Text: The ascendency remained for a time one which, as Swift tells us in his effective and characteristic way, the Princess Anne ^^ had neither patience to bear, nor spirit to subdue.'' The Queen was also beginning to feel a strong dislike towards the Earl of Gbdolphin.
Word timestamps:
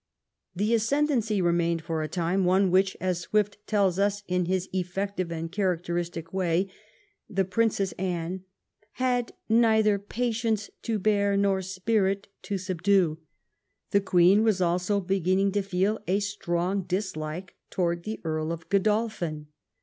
The 0.55 0.73
ascendency 0.73 1.43
remained 1.43 1.83
for 1.83 2.01
a 2.01 2.07
time 2.07 2.43
one 2.43 2.71
which, 2.71 2.97
as 2.99 3.19
Swift 3.19 3.59
tells 3.67 3.99
us 3.99 4.23
in 4.27 4.45
his 4.45 4.67
effective 4.73 5.31
and 5.31 5.51
characteristic 5.51 6.33
way, 6.33 6.71
the 7.29 7.45
Princess 7.45 7.91
Anne 7.99 8.39
^^ 8.39 8.43
had 8.93 9.33
neither 9.47 9.99
patience 9.99 10.71
to 10.81 10.97
bear, 10.97 11.37
nor 11.37 11.61
spirit 11.61 12.29
to 12.41 12.57
subdue.'' 12.57 13.19
The 13.91 14.01
Queen 14.01 14.41
was 14.41 14.59
also 14.59 14.99
beginning 15.01 15.51
to 15.51 15.61
feel 15.61 15.99
a 16.07 16.19
strong 16.19 16.81
dislike 16.81 17.53
towards 17.69 18.03
the 18.03 18.19
Earl 18.23 18.51
of 18.51 18.69
Gbdolphin. 18.69 19.49